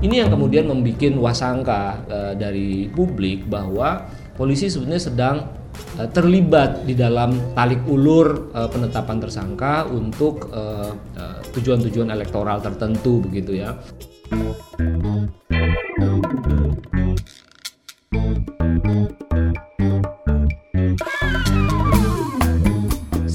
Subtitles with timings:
[0.00, 4.06] Ini yang kemudian membuat wasangka uh, dari publik bahwa
[4.38, 5.36] polisi sebenarnya sedang
[5.98, 10.46] uh, terlibat di dalam talik ulur uh, penetapan tersangka untuk
[11.50, 13.74] tujuan-tujuan elektoral tertentu begitu ya.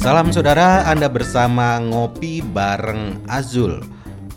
[0.05, 3.81] Salam saudara, Anda bersama Ngopi bareng Azul,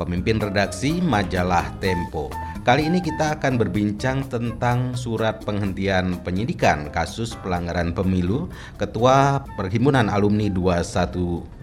[0.01, 2.33] pemimpin redaksi majalah Tempo.
[2.65, 8.49] Kali ini kita akan berbincang tentang surat penghentian penyidikan kasus pelanggaran pemilu
[8.81, 11.61] Ketua Perhimpunan Alumni 212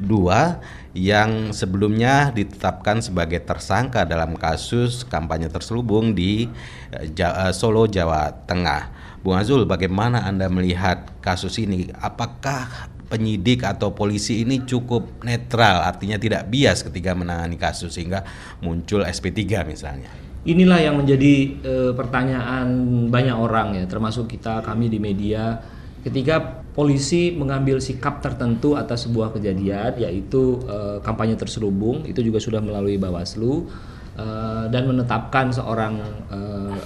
[0.93, 6.45] yang sebelumnya ditetapkan sebagai tersangka dalam kasus kampanye terselubung di
[6.93, 9.01] eh, eh, Solo, Jawa Tengah.
[9.25, 11.89] Bung Azul, bagaimana Anda melihat kasus ini?
[11.97, 18.27] Apakah penyidik atau polisi ini cukup netral, artinya tidak bias ketika menangani kasus sehingga
[18.59, 20.11] muncul SP3 misalnya.
[20.43, 22.67] Inilah yang menjadi e, pertanyaan
[23.07, 25.57] banyak orang ya, termasuk kita kami di media
[26.03, 32.61] ketika polisi mengambil sikap tertentu atas sebuah kejadian yaitu e, kampanye terselubung itu juga sudah
[32.61, 33.65] melalui Bawaslu
[34.13, 34.27] e,
[34.69, 35.97] dan menetapkan seorang
[36.29, 36.39] e,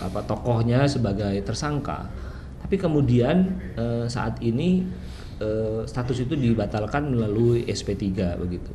[0.07, 2.07] apa tokohnya sebagai tersangka.
[2.63, 4.87] Tapi kemudian e, saat ini
[5.39, 8.71] uh, status itu dibatalkan melalui SP3 begitu.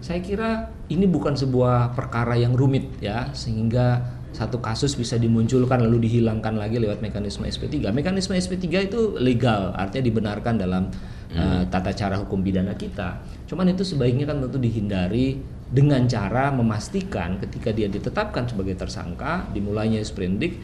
[0.00, 4.02] Saya kira ini bukan sebuah perkara yang rumit ya sehingga
[4.34, 7.94] satu kasus bisa dimunculkan lalu dihilangkan lagi lewat mekanisme SP3.
[7.94, 10.90] Mekanisme SP3 itu legal, artinya dibenarkan dalam
[11.38, 13.22] uh, tata cara hukum pidana kita.
[13.46, 15.38] Cuman itu sebaiknya kan tentu dihindari
[15.70, 20.58] dengan cara memastikan ketika dia ditetapkan sebagai tersangka dimulainya sprindik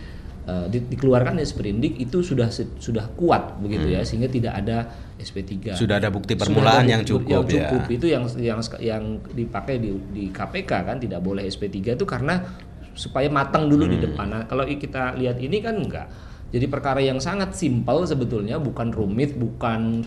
[0.51, 2.51] uh, di, dikeluarkan sprindik itu sudah
[2.83, 4.03] sudah kuat begitu ya, hmm.
[4.03, 4.79] ya sehingga tidak ada
[5.23, 5.79] SP3.
[5.79, 7.95] Sudah ada bukti permulaan ada yang cukup, yang cukup ya.
[7.95, 12.43] Itu yang yang yang dipakai di, di KPK kan tidak boleh SP3 itu karena
[12.99, 13.93] supaya matang dulu hmm.
[13.95, 14.27] di depan.
[14.27, 16.09] Nah, kalau kita lihat ini kan enggak.
[16.51, 20.03] Jadi perkara yang sangat simpel sebetulnya bukan rumit, bukan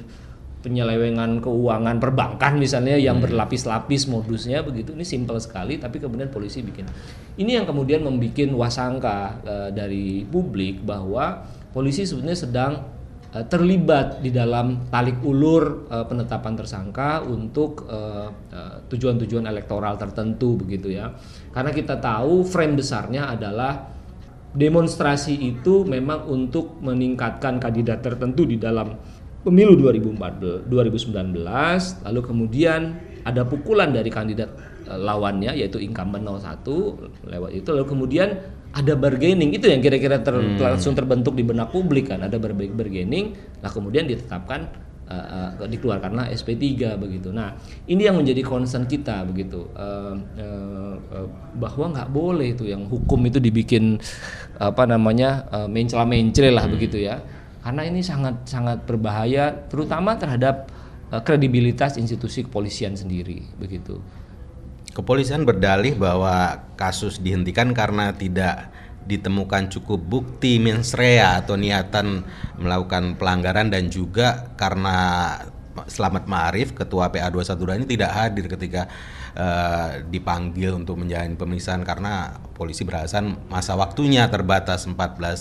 [0.64, 3.28] penyelewengan keuangan perbankan misalnya yang hmm.
[3.28, 4.96] berlapis-lapis modusnya begitu.
[4.96, 6.88] Ini simpel sekali tapi kemudian polisi bikin.
[7.36, 11.44] Ini yang kemudian membuat wasangka uh, dari publik bahwa
[11.76, 12.72] polisi sebenarnya sedang
[13.36, 17.84] uh, terlibat di dalam talik ulur uh, penetapan tersangka untuk
[18.88, 21.12] tujuan-tujuan uh, uh, elektoral tertentu begitu ya.
[21.52, 23.92] Karena kita tahu frame besarnya adalah
[24.54, 28.94] demonstrasi itu memang untuk meningkatkan kandidat tertentu di dalam
[29.44, 32.82] pemilu 2014 2019 lalu kemudian
[33.24, 34.56] ada pukulan dari kandidat
[34.88, 36.64] uh, lawannya yaitu incumbent 01
[37.28, 38.30] lewat itu lalu kemudian
[38.74, 40.58] ada bargaining itu yang kira-kira ter, hmm.
[40.58, 44.66] langsung terbentuk di benak publik kan ada bargaining lah kemudian ditetapkan
[45.14, 47.30] uh, uh, dikeluarkanlah SP3 begitu.
[47.30, 47.54] Nah,
[47.86, 53.22] ini yang menjadi concern kita begitu uh, uh, uh, bahwa nggak boleh itu yang hukum
[53.30, 54.02] itu dibikin
[54.58, 56.74] apa namanya uh, mencela-mencela lah hmm.
[56.74, 57.22] begitu ya
[57.64, 60.68] karena ini sangat sangat berbahaya terutama terhadap
[61.10, 64.04] uh, kredibilitas institusi kepolisian sendiri begitu.
[64.94, 68.70] Kepolisian berdalih bahwa kasus dihentikan karena tidak
[69.04, 72.24] ditemukan cukup bukti mens rea atau niatan
[72.62, 75.40] melakukan pelanggaran dan juga karena
[75.90, 78.86] Selamat Ma'arif ketua PA 212 ini tidak hadir ketika
[79.38, 84.98] uh, dipanggil untuk menjalani pemeriksaan karena polisi beralasan masa waktunya terbatas 14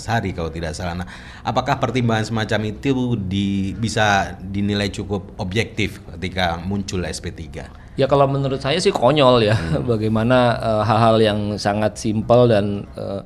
[0.09, 1.05] hari kalau tidak salah.
[1.05, 1.09] Nah,
[1.45, 7.69] apakah pertimbangan semacam itu di, bisa dinilai cukup objektif ketika muncul SP3?
[7.93, 9.85] Ya kalau menurut saya sih konyol ya hmm.
[9.93, 13.21] bagaimana eh, hal-hal uh, yang sangat simpel dan uh,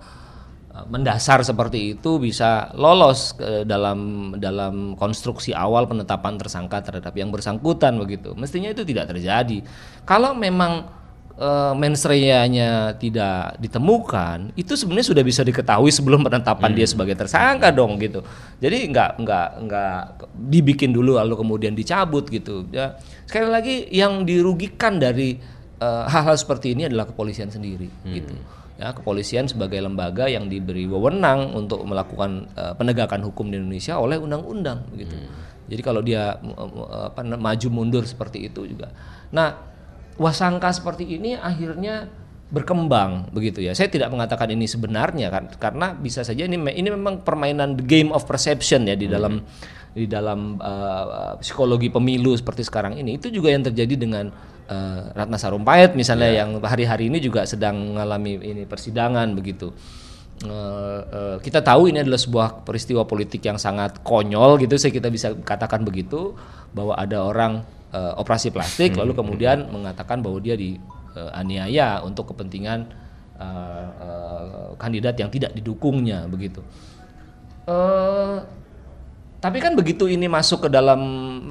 [0.84, 7.96] mendasar seperti itu bisa lolos ke dalam dalam konstruksi awal penetapan tersangka terhadap yang bersangkutan
[7.96, 8.36] begitu.
[8.36, 9.64] Mestinya itu tidak terjadi.
[10.04, 10.84] Kalau memang
[11.32, 11.48] e,
[11.78, 16.78] mensreanya tidak ditemukan, itu sebenarnya sudah bisa diketahui sebelum penetapan hmm.
[16.78, 18.20] dia sebagai tersangka dong gitu.
[18.60, 19.96] Jadi nggak nggak nggak
[20.52, 22.68] dibikin dulu lalu kemudian dicabut gitu.
[22.68, 25.40] Ya sekali lagi yang dirugikan dari
[25.80, 28.12] eh, hal-hal seperti ini adalah kepolisian sendiri hmm.
[28.12, 28.36] gitu
[28.76, 34.20] ya kepolisian sebagai lembaga yang diberi wewenang untuk melakukan uh, penegakan hukum di Indonesia oleh
[34.20, 35.16] undang-undang begitu.
[35.16, 35.32] Hmm.
[35.66, 38.92] Jadi kalau dia uh, apa maju mundur seperti itu juga.
[39.32, 39.56] Nah,
[40.20, 42.06] wasangka seperti ini akhirnya
[42.52, 43.72] berkembang begitu ya.
[43.72, 48.12] Saya tidak mengatakan ini sebenarnya kan karena bisa saja ini ini memang permainan the game
[48.12, 49.14] of perception ya di hmm.
[49.16, 49.34] dalam
[49.96, 53.16] di dalam uh, psikologi pemilu seperti sekarang ini.
[53.16, 54.28] Itu juga yang terjadi dengan
[54.70, 56.38] uh, Ratna Sarumpait misalnya yeah.
[56.44, 59.72] yang hari-hari ini juga sedang mengalami ini persidangan begitu.
[60.44, 65.08] Uh, uh, kita tahu ini adalah sebuah peristiwa politik yang sangat konyol gitu, saya kita
[65.08, 66.36] bisa katakan begitu
[66.76, 67.64] bahwa ada orang
[67.96, 72.84] uh, operasi plastik lalu kemudian mengatakan bahwa dia dianiaya untuk kepentingan
[73.40, 76.60] uh, uh, kandidat yang tidak didukungnya begitu.
[77.64, 78.44] Uh,
[79.46, 80.98] tapi kan begitu ini masuk ke dalam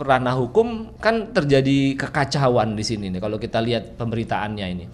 [0.04, 4.86] ranah hukum kan terjadi kekacauan di sini nih kalau kita lihat pemberitaannya ini.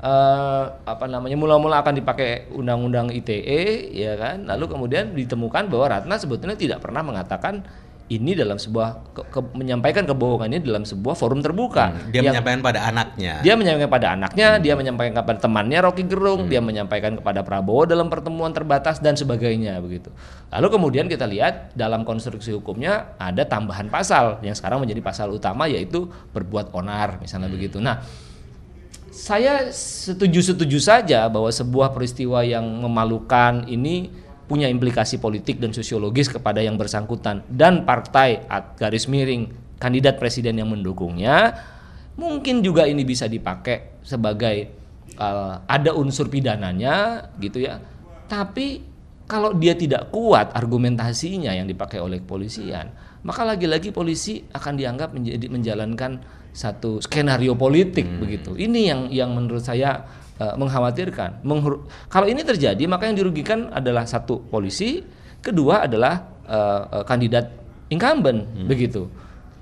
[0.00, 6.16] Uh, apa namanya mula-mula akan dipakai undang-undang ITE ya kan lalu kemudian ditemukan bahwa Ratna
[6.16, 7.62] sebetulnya tidak pernah mengatakan
[8.10, 11.94] ini dalam sebuah ke, ke, menyampaikan kebohongan ini dalam sebuah forum terbuka.
[11.94, 13.32] Hmm, dia yang, menyampaikan pada anaknya.
[13.38, 14.62] Dia menyampaikan pada anaknya, hmm.
[14.66, 16.50] dia menyampaikan kepada temannya Rocky Gerung, hmm.
[16.50, 20.10] dia menyampaikan kepada Prabowo dalam pertemuan terbatas dan sebagainya begitu.
[20.50, 25.70] Lalu kemudian kita lihat dalam konstruksi hukumnya ada tambahan pasal yang sekarang menjadi pasal utama
[25.70, 27.56] yaitu berbuat onar misalnya hmm.
[27.56, 27.78] begitu.
[27.78, 28.02] Nah,
[29.14, 34.10] saya setuju-setuju saja bahwa sebuah peristiwa yang memalukan ini
[34.50, 38.42] punya implikasi politik dan sosiologis kepada yang bersangkutan dan partai
[38.74, 39.46] garis miring
[39.78, 41.54] kandidat presiden yang mendukungnya
[42.18, 44.74] mungkin juga ini bisa dipakai sebagai
[45.14, 47.78] uh, ada unsur pidananya gitu ya
[48.26, 48.82] tapi
[49.30, 52.90] kalau dia tidak kuat argumentasinya yang dipakai oleh kepolisian
[53.22, 56.18] maka lagi-lagi polisi akan dianggap menjadi menjalankan
[56.50, 58.18] satu skenario politik hmm.
[58.18, 60.02] begitu ini yang yang menurut saya
[60.40, 61.44] uh, mengkhawatirkan.
[61.44, 65.04] Menghur kalau ini terjadi maka yang dirugikan adalah satu polisi,
[65.44, 67.52] kedua adalah uh, uh, kandidat
[67.92, 68.66] incumbent hmm.
[68.66, 69.06] begitu.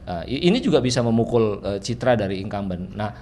[0.08, 2.96] Uh, ini juga bisa memukul uh, citra dari incumbent.
[2.96, 3.12] Nah,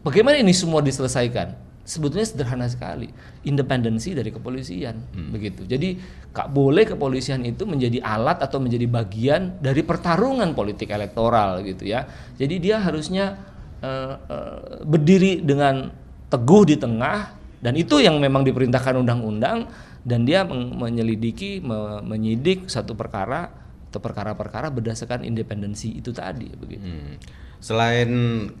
[0.00, 1.74] bagaimana ini semua diselesaikan?
[1.82, 3.10] Sebetulnya sederhana sekali,
[3.42, 5.28] independensi dari kepolisian hmm.
[5.34, 5.66] begitu.
[5.66, 5.98] Jadi
[6.30, 12.06] tak boleh kepolisian itu menjadi alat atau menjadi bagian dari pertarungan politik elektoral gitu ya.
[12.38, 13.36] Jadi dia harusnya
[13.82, 15.90] uh, uh, berdiri dengan
[16.32, 19.68] teguh di tengah dan itu yang memang diperintahkan undang-undang
[20.02, 23.52] dan dia menyelidiki me menyidik satu perkara
[23.92, 26.88] atau perkara-perkara berdasarkan independensi itu tadi begitu.
[26.88, 27.20] Hmm.
[27.60, 28.10] Selain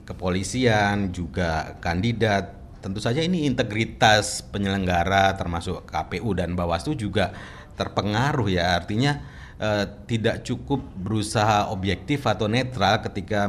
[0.04, 2.52] kepolisian juga kandidat
[2.84, 7.32] tentu saja ini integritas penyelenggara termasuk KPU dan Bawaslu juga
[7.80, 9.24] terpengaruh ya artinya
[9.56, 13.48] eh, tidak cukup berusaha objektif atau netral ketika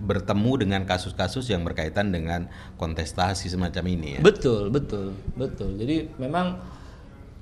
[0.00, 2.48] bertemu dengan kasus-kasus yang berkaitan dengan
[2.80, 4.20] kontestasi semacam ini ya.
[4.20, 5.76] Betul, betul, betul.
[5.76, 6.58] Jadi memang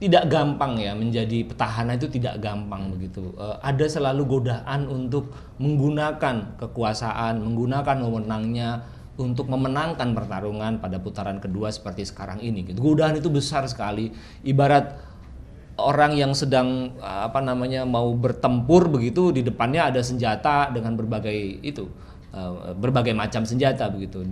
[0.01, 3.37] tidak gampang ya menjadi petahana itu tidak gampang begitu.
[3.37, 5.31] Uh, ada selalu godaan untuk
[5.61, 8.81] menggunakan kekuasaan, menggunakan wewenangnya
[9.21, 12.65] untuk memenangkan pertarungan pada putaran kedua seperti sekarang ini.
[12.65, 12.81] Gitu.
[12.81, 14.09] Godaan itu besar sekali.
[14.41, 14.97] Ibarat
[15.77, 21.89] orang yang sedang apa namanya mau bertempur begitu di depannya ada senjata dengan berbagai itu
[22.35, 24.23] uh, berbagai macam senjata begitu.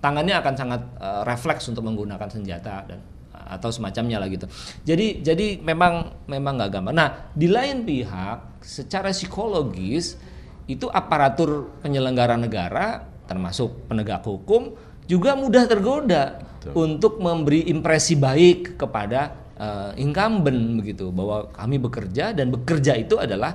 [0.00, 3.00] Tangannya akan sangat uh, refleks untuk menggunakan senjata dan
[3.46, 4.50] atau semacamnya lah gitu.
[4.82, 6.94] Jadi jadi memang memang nggak gampang.
[6.96, 10.18] Nah di lain pihak secara psikologis
[10.66, 14.74] itu aparatur penyelenggara negara termasuk penegak hukum
[15.06, 16.72] juga mudah tergoda Betul.
[16.74, 23.54] untuk memberi impresi baik kepada uh, incumbent begitu bahwa kami bekerja dan bekerja itu adalah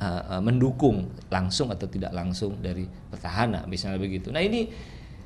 [0.00, 4.28] uh, mendukung langsung atau tidak langsung dari petahana misalnya begitu.
[4.32, 4.68] Nah ini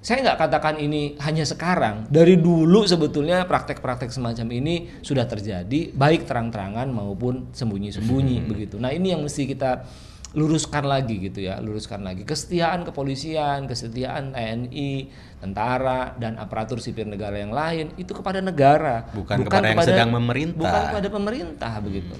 [0.01, 6.25] saya nggak katakan ini hanya sekarang dari dulu sebetulnya praktek-praktek semacam ini sudah terjadi baik
[6.25, 8.49] terang-terangan maupun sembunyi-sembunyi hmm.
[8.51, 8.77] begitu.
[8.81, 9.85] Nah ini yang mesti kita
[10.31, 15.11] luruskan lagi gitu ya, luruskan lagi kesetiaan kepolisian, kesetiaan TNI,
[15.43, 19.89] tentara dan aparatur sipil negara yang lain itu kepada negara, bukan, bukan kepada, kepada yang
[19.91, 22.15] sedang memerintah, bukan kepada pemerintah begitu.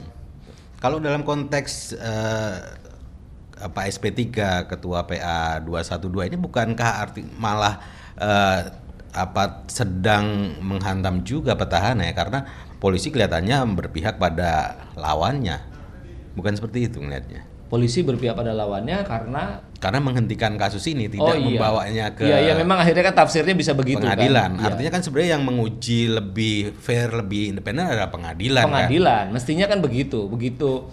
[0.81, 2.57] Kalau dalam konteks uh,
[3.61, 4.33] apa SP3
[4.65, 7.85] ketua PA 212 ini bukankah arti malah
[8.17, 8.61] uh,
[9.13, 12.49] apa sedang menghantam juga petahana ya karena
[12.81, 15.61] polisi kelihatannya berpihak pada lawannya.
[16.33, 21.39] Bukan seperti itu melihatnya polisi berpihak pada lawannya karena karena menghentikan kasus ini tidak oh,
[21.39, 21.47] iya.
[21.47, 24.19] membawanya ke Iya, iya memang akhirnya kan tafsirnya bisa begitu kan.
[24.19, 24.59] pengadilan.
[24.59, 24.67] Kan?
[24.67, 28.67] Artinya kan sebenarnya yang menguji lebih fair, lebih independen adalah pengadilan.
[28.67, 28.69] Kan?
[28.69, 29.35] Pengadilan, kan?
[29.39, 30.27] mestinya kan begitu.
[30.29, 30.91] Begitu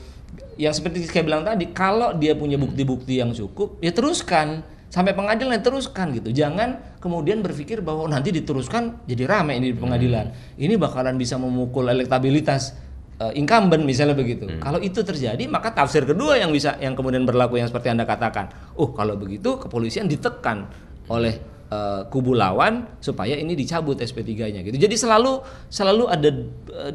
[0.55, 5.59] yang seperti saya bilang tadi, kalau dia punya bukti-bukti yang cukup, ya teruskan sampai pengadilan
[5.59, 6.31] ya teruskan gitu.
[6.31, 10.31] Jangan kemudian berpikir bahwa nanti diteruskan jadi rame ini di pengadilan.
[10.31, 10.63] Hmm.
[10.63, 12.86] Ini bakalan bisa memukul elektabilitas
[13.21, 14.45] uh, incumbent misalnya begitu.
[14.47, 14.61] Hmm.
[14.61, 18.75] Kalau itu terjadi maka tafsir kedua yang bisa yang kemudian berlaku yang seperti Anda katakan.
[18.77, 20.69] Oh, kalau begitu kepolisian ditekan
[21.07, 21.39] oleh
[21.71, 24.77] uh, kubu lawan supaya ini dicabut SP3-nya gitu.
[24.77, 26.29] Jadi selalu selalu ada
[26.73, 26.93] uh,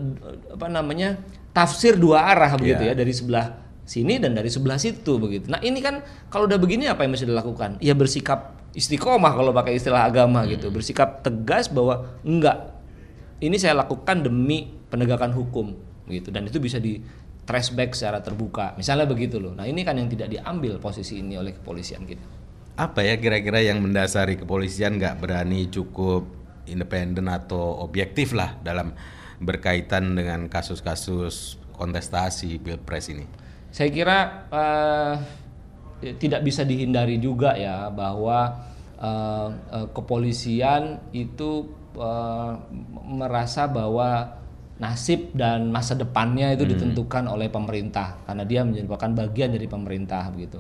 [0.58, 1.10] apa namanya?
[1.52, 2.96] tafsir dua arah begitu yeah.
[2.96, 3.46] ya dari sebelah
[3.84, 5.52] sini dan dari sebelah situ begitu.
[5.52, 6.00] Nah, ini kan
[6.32, 7.76] kalau udah begini apa yang mesti dilakukan?
[7.84, 10.56] Ya bersikap istiqomah kalau pakai istilah agama hmm.
[10.56, 10.66] gitu.
[10.72, 12.72] Bersikap tegas bahwa enggak
[13.44, 15.76] ini saya lakukan demi penegakan hukum
[16.10, 16.98] gitu dan itu bisa di
[17.42, 18.74] trashback secara terbuka.
[18.78, 19.52] Misalnya begitu loh.
[19.54, 22.24] Nah ini kan yang tidak diambil posisi ini oleh kepolisian kita.
[22.78, 26.24] Apa ya kira-kira yang mendasari kepolisian nggak berani cukup
[26.64, 28.94] independen atau objektif lah dalam
[29.42, 33.26] berkaitan dengan kasus-kasus kontestasi pilpres ini?
[33.74, 34.18] Saya kira
[34.48, 35.14] uh,
[36.16, 38.70] tidak bisa dihindari juga ya bahwa
[39.02, 41.68] uh, uh, kepolisian itu
[41.98, 42.56] uh,
[43.04, 44.41] merasa bahwa
[44.82, 46.72] nasib dan masa depannya itu hmm.
[46.74, 50.58] ditentukan oleh pemerintah karena dia merupakan bagian dari pemerintah begitu.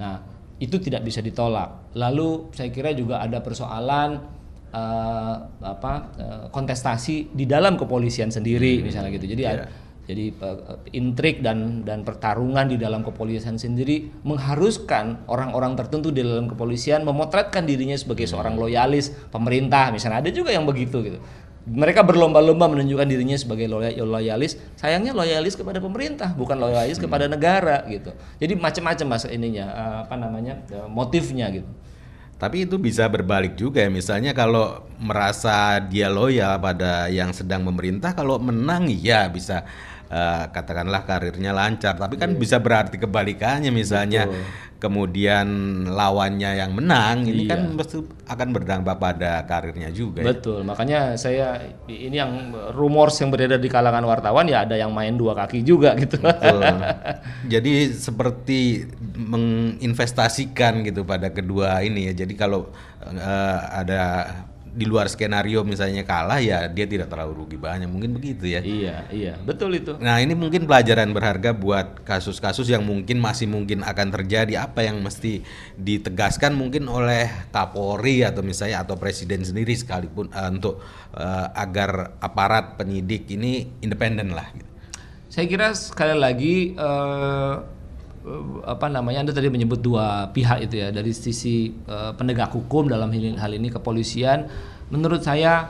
[0.00, 0.24] Nah,
[0.56, 1.92] itu tidak bisa ditolak.
[1.92, 4.24] Lalu saya kira juga ada persoalan
[4.72, 8.84] uh, apa uh, kontestasi di dalam kepolisian sendiri hmm.
[8.88, 9.28] misalnya gitu.
[9.36, 9.68] Jadi yeah.
[10.08, 16.48] jadi uh, intrik dan dan pertarungan di dalam kepolisian sendiri mengharuskan orang-orang tertentu di dalam
[16.48, 18.32] kepolisian memotretkan dirinya sebagai hmm.
[18.32, 21.20] seorang loyalis pemerintah misalnya ada juga yang begitu gitu
[21.68, 23.68] mereka berlomba-lomba menunjukkan dirinya sebagai
[24.00, 24.56] loyalis.
[24.80, 27.04] Sayangnya loyalis kepada pemerintah, bukan loyalis hmm.
[27.04, 28.10] kepada negara gitu.
[28.40, 31.68] Jadi macam-macam mas ininya eh, apa namanya eh, motifnya gitu.
[32.38, 33.90] Tapi itu bisa berbalik juga ya.
[33.90, 39.66] Misalnya kalau merasa dia loyal pada yang sedang memerintah, kalau menang ya bisa
[40.10, 41.96] uh, katakanlah karirnya lancar.
[41.96, 42.40] Tapi kan yeah.
[42.40, 44.28] bisa berarti kebalikannya misalnya.
[44.28, 45.46] Betul kemudian
[45.90, 47.82] lawannya yang menang ini kan iya.
[47.82, 50.22] kan akan berdampak pada karirnya juga.
[50.22, 50.30] Ya.
[50.30, 50.66] Betul, ya?
[50.70, 55.34] makanya saya ini yang rumors yang beredar di kalangan wartawan ya ada yang main dua
[55.34, 56.22] kaki juga gitu.
[56.22, 56.62] Betul.
[57.52, 58.86] Jadi seperti
[59.18, 62.22] menginvestasikan gitu pada kedua ini ya.
[62.22, 62.70] Jadi kalau
[63.02, 64.30] uh, ada
[64.74, 67.88] di luar skenario misalnya kalah ya dia tidak terlalu rugi banyak.
[67.88, 68.60] Mungkin begitu ya.
[68.60, 69.34] Iya iya.
[69.40, 69.96] Betul itu.
[70.00, 74.60] Nah ini mungkin pelajaran berharga buat kasus-kasus yang mungkin masih mungkin akan terjadi.
[74.60, 75.42] Apa yang mesti
[75.78, 80.80] ditegaskan mungkin oleh Kapolri atau misalnya atau presiden sendiri sekalipun uh, untuk
[81.14, 84.70] uh, agar aparat penyidik ini independen lah gitu.
[85.28, 87.77] saya kira sekali lagi uh,
[88.64, 93.08] apa namanya Anda tadi menyebut dua pihak itu ya dari sisi uh, penegak hukum dalam
[93.12, 94.48] hal ini kepolisian.
[94.88, 95.68] Menurut saya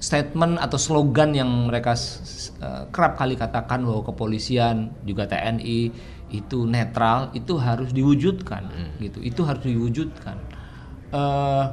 [0.00, 1.96] statement atau slogan yang mereka
[2.60, 5.80] uh, kerap kali katakan bahwa kepolisian juga TNI
[6.28, 8.90] itu netral itu harus diwujudkan hmm.
[9.00, 9.18] gitu.
[9.24, 10.36] Itu harus diwujudkan.
[11.14, 11.72] Uh,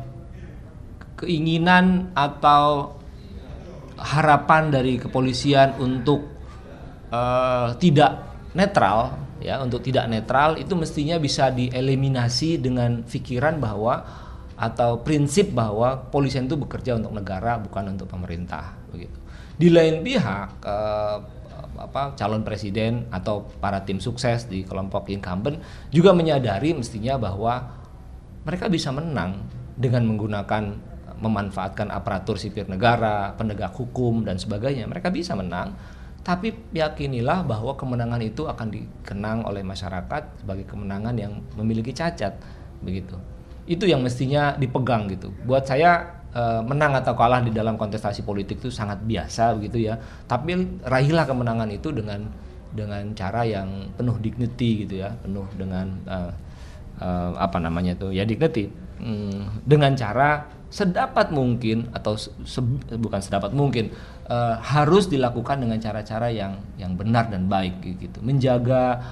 [1.20, 2.98] keinginan atau
[4.02, 6.26] harapan dari kepolisian untuk
[7.14, 14.06] uh, tidak netral ya untuk tidak netral itu mestinya bisa dieliminasi dengan pikiran bahwa
[14.62, 19.18] atau prinsip bahwa polisian itu bekerja untuk negara bukan untuk pemerintah begitu.
[19.58, 21.18] Di lain pihak eh,
[21.82, 25.58] apa calon presiden atau para tim sukses di kelompok incumbent
[25.90, 27.82] juga menyadari mestinya bahwa
[28.46, 29.42] mereka bisa menang
[29.74, 34.90] dengan menggunakan memanfaatkan aparatur sipil negara, penegak hukum dan sebagainya.
[34.90, 35.78] Mereka bisa menang
[36.22, 42.38] tapi yakinilah bahwa kemenangan itu akan dikenang oleh masyarakat sebagai kemenangan yang memiliki cacat
[42.86, 43.18] begitu.
[43.66, 45.34] Itu yang mestinya dipegang gitu.
[45.50, 49.98] Buat saya e, menang atau kalah di dalam kontestasi politik itu sangat biasa begitu ya.
[50.30, 52.30] Tapi raihlah kemenangan itu dengan
[52.70, 56.18] dengan cara yang penuh dignity gitu ya, penuh dengan e,
[57.02, 58.70] e, apa namanya itu ya dignity.
[59.02, 62.62] Hmm, dengan cara sedapat mungkin atau se,
[62.96, 63.92] bukan sedapat mungkin
[64.32, 69.04] uh, harus dilakukan dengan cara-cara yang yang benar dan baik gitu menjaga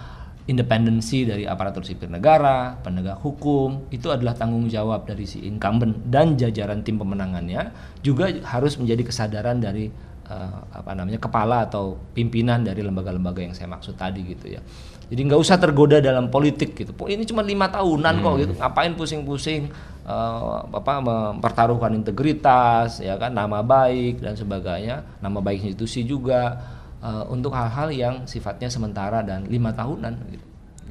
[0.49, 6.33] independensi dari aparatur sipil negara, penegak hukum itu adalah tanggung jawab dari si incumbent dan
[6.33, 7.69] jajaran tim pemenangannya
[8.01, 9.93] juga harus menjadi kesadaran dari
[10.25, 14.61] uh, apa namanya kepala atau pimpinan dari lembaga-lembaga yang saya maksud tadi gitu ya.
[15.09, 16.97] Jadi nggak usah tergoda dalam politik gitu.
[17.05, 18.25] Ini cuma lima tahunan hmm.
[18.25, 18.53] kok gitu.
[18.57, 19.69] Ngapain pusing-pusing
[20.05, 26.59] uh, apa mempertaruhkan integritas, ya kan, nama baik dan sebagainya, nama baik institusi juga
[27.03, 30.13] uh, untuk hal-hal yang sifatnya sementara dan lima tahunan.
[30.31, 30.45] Gitu.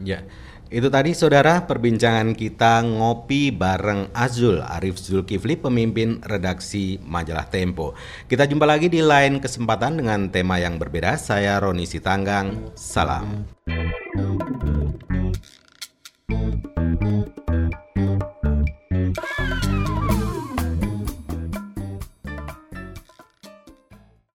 [0.04, 0.20] Ya.
[0.68, 7.96] Itu tadi saudara perbincangan kita ngopi bareng Azul Arif Zulkifli pemimpin redaksi majalah Tempo.
[8.28, 11.16] Kita jumpa lagi di lain kesempatan dengan tema yang berbeda.
[11.16, 12.76] Saya Roni Sitanggang.
[12.76, 13.48] Salam.